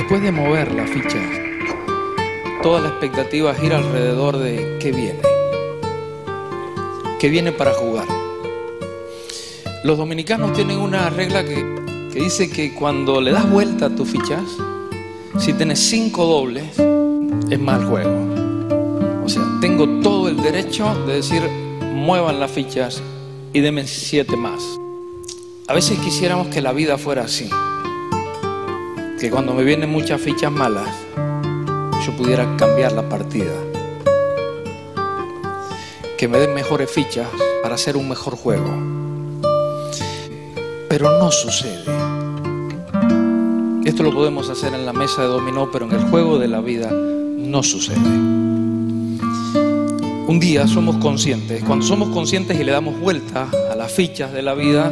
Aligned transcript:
Después 0.00 0.22
de 0.22 0.32
mover 0.32 0.72
la 0.72 0.86
ficha, 0.86 1.18
toda 2.62 2.80
la 2.80 2.88
expectativa 2.88 3.54
gira 3.54 3.76
alrededor 3.76 4.38
de 4.38 4.78
qué 4.80 4.92
viene. 4.92 5.20
¿Qué 7.18 7.28
viene 7.28 7.52
para 7.52 7.74
jugar? 7.74 8.06
Los 9.84 9.98
dominicanos 9.98 10.54
tienen 10.54 10.78
una 10.78 11.10
regla 11.10 11.44
que, 11.44 12.08
que 12.10 12.18
dice 12.18 12.50
que 12.50 12.72
cuando 12.74 13.20
le 13.20 13.30
das 13.30 13.48
vuelta 13.48 13.86
a 13.86 13.94
tus 13.94 14.08
fichas, 14.08 14.42
si 15.38 15.52
tienes 15.52 15.78
cinco 15.78 16.24
dobles, 16.24 16.64
es 17.50 17.60
mal 17.60 17.84
juego. 17.84 19.22
O 19.22 19.28
sea, 19.28 19.42
tengo 19.60 20.00
todo 20.00 20.28
el 20.28 20.38
derecho 20.38 20.94
de 21.06 21.16
decir, 21.16 21.42
muevan 21.82 22.40
las 22.40 22.50
fichas 22.50 23.02
y 23.52 23.60
denme 23.60 23.86
siete 23.86 24.34
más. 24.34 24.62
A 25.68 25.74
veces 25.74 25.98
quisiéramos 25.98 26.46
que 26.48 26.62
la 26.62 26.72
vida 26.72 26.96
fuera 26.96 27.24
así 27.24 27.50
que 29.20 29.30
cuando 29.30 29.52
me 29.52 29.62
vienen 29.64 29.90
muchas 29.90 30.18
fichas 30.18 30.50
malas, 30.50 30.88
yo 32.06 32.16
pudiera 32.16 32.56
cambiar 32.56 32.92
la 32.92 33.06
partida. 33.06 33.52
Que 36.16 36.26
me 36.26 36.38
den 36.38 36.54
mejores 36.54 36.90
fichas 36.90 37.28
para 37.62 37.74
hacer 37.74 37.98
un 37.98 38.08
mejor 38.08 38.34
juego. 38.34 38.70
Pero 40.88 41.18
no 41.18 41.30
sucede. 41.30 41.84
Esto 43.84 44.02
lo 44.02 44.14
podemos 44.14 44.48
hacer 44.48 44.72
en 44.72 44.86
la 44.86 44.94
mesa 44.94 45.20
de 45.20 45.28
dominó, 45.28 45.70
pero 45.70 45.84
en 45.84 45.92
el 45.92 46.04
juego 46.04 46.38
de 46.38 46.48
la 46.48 46.62
vida 46.62 46.90
no 46.90 47.62
sucede. 47.62 47.98
Un 50.28 50.38
día 50.40 50.66
somos 50.66 50.96
conscientes, 50.96 51.62
cuando 51.64 51.84
somos 51.84 52.08
conscientes 52.08 52.58
y 52.58 52.64
le 52.64 52.72
damos 52.72 52.98
vuelta 52.98 53.48
a 53.70 53.76
las 53.76 53.92
fichas 53.92 54.32
de 54.32 54.40
la 54.40 54.54
vida, 54.54 54.90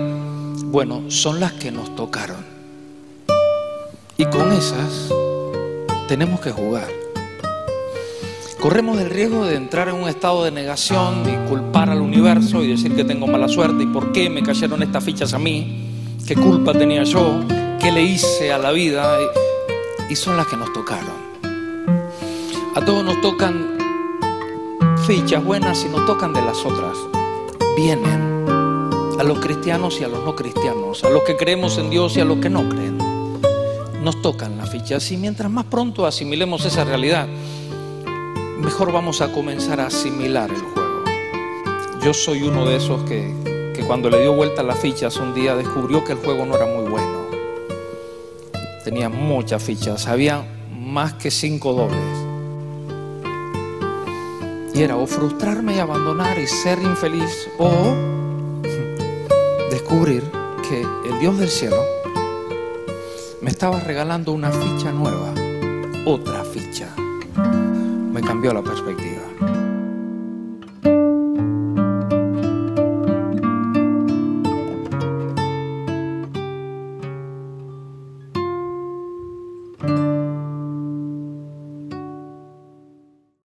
bueno, 0.65 1.05
son 1.09 1.41
las 1.41 1.53
que 1.53 1.71
nos 1.71 1.97
tocaron. 1.97 2.58
Y 4.21 4.25
con 4.25 4.51
esas 4.51 5.15
tenemos 6.09 6.41
que 6.41 6.51
jugar. 6.51 6.89
Corremos 8.61 9.01
el 9.01 9.11
riesgo 9.11 9.45
de 9.45 9.55
entrar 9.55 9.89
en 9.89 9.95
un 9.95 10.09
estado 10.09 10.43
de 10.43 10.51
negación 10.51 11.23
y 11.25 11.49
culpar 11.49 11.89
al 11.89 12.01
universo 12.01 12.65
y 12.65 12.67
decir 12.67 12.97
que 12.97 13.05
tengo 13.05 13.29
mala 13.29 13.47
suerte 13.47 13.85
y 13.85 13.87
por 13.87 14.11
qué 14.11 14.29
me 14.29 14.43
cayeron 14.43 14.83
estas 14.83 15.05
fichas 15.05 15.35
a 15.35 15.39
mí, 15.39 16.17
qué 16.27 16.35
culpa 16.35 16.73
tenía 16.73 17.05
yo, 17.05 17.39
qué 17.81 17.93
le 17.93 18.03
hice 18.03 18.51
a 18.53 18.59
la 18.59 18.73
vida. 18.73 19.19
Y 20.11 20.17
son 20.17 20.37
las 20.37 20.49
que 20.49 20.57
nos 20.57 20.73
tocaron. 20.73 21.15
A 22.75 22.85
todos 22.85 23.05
nos 23.05 23.21
tocan 23.21 23.79
fichas 25.07 25.45
buenas 25.45 25.85
y 25.85 25.89
nos 25.91 26.05
tocan 26.07 26.33
de 26.33 26.43
las 26.43 26.59
otras. 26.67 26.97
Vienen 27.77 28.47
a 29.17 29.23
los 29.23 29.39
cristianos 29.39 30.01
y 30.01 30.05
a 30.05 30.09
los 30.09 30.25
no 30.25 30.35
cristianos, 30.35 31.05
a 31.05 31.09
los 31.09 31.23
que 31.23 31.37
creemos 31.37 31.79
en 31.79 31.89
Dios 31.89 32.17
y 32.17 32.21
a 32.21 32.25
los 32.25 32.39
que 32.39 32.51
no 32.51 32.69
creen 32.69 33.18
nos 34.09 34.23
tocan 34.23 34.57
las 34.57 34.71
fichas. 34.71 35.13
Y 35.13 35.19
mientras 35.19 35.51
más 35.51 35.67
pronto 35.67 36.07
asimilemos 36.07 36.65
esa 36.65 36.83
realidad, 36.83 37.29
mejor 38.59 38.91
vamos 38.91 39.21
a 39.21 39.31
comenzar 39.33 39.81
a 39.81 39.89
asimilar 39.89 40.49
el 40.49 40.63
juego. 40.63 41.05
Yo 42.03 42.15
soy 42.15 42.43
uno 42.43 42.65
de 42.65 42.77
esos 42.77 43.03
que, 43.03 43.35
que 43.77 43.85
cuando 43.87 44.09
le 44.09 44.23
dio 44.23 44.33
vuelta 44.33 44.63
a 44.63 44.65
las 44.65 44.79
fichas 44.79 45.19
un 45.19 45.35
día 45.35 45.55
descubrió 45.55 46.05
que 46.05 46.13
el 46.13 46.19
juego 46.21 46.47
no 46.47 46.57
era 46.57 46.65
muy 46.65 46.89
bueno. 46.89 47.27
Tenía 48.83 49.11
muchas 49.11 49.63
fichas, 49.63 50.07
había 50.07 50.43
más 50.73 51.13
que 51.13 51.31
cinco 51.31 51.75
dobles. 51.75 52.01
Y 54.75 54.81
era 54.81 54.97
o 54.97 55.07
frustrarme 55.07 55.77
y 55.77 55.81
abandonar 55.81 56.39
y 56.39 56.47
ser 56.47 56.79
infeliz 56.79 57.47
o 57.59 57.69
descubrir 59.71 60.23
que 60.67 60.81
el 60.81 61.19
Dios 61.21 61.37
del 61.37 61.51
cielo 61.51 61.98
me 63.49 63.53
estaba 63.53 63.81
regalando 63.81 64.33
una 64.33 64.51
ficha 64.51 64.93
nueva, 64.93 65.33
otra 66.05 66.45
ficha. 66.45 66.95
Me 68.13 68.21
cambió 68.21 68.53
la 68.53 68.63
perspectiva. 68.63 69.28